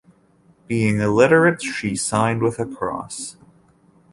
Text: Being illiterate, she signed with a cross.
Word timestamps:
Being 0.65 0.99
illiterate, 0.99 1.61
she 1.61 1.95
signed 1.95 2.41
with 2.41 2.57
a 2.57 2.65
cross. 2.65 3.37